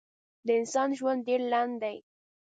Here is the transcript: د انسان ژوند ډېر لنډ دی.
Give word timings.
د 0.45 0.47
انسان 0.59 0.89
ژوند 0.97 1.21
ډېر 1.27 1.41
لنډ 1.53 1.73
دی. 1.83 1.97